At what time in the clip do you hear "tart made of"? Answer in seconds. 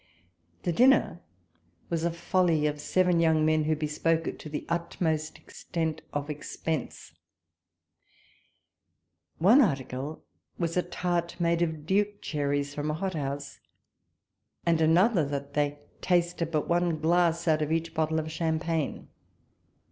10.81-11.85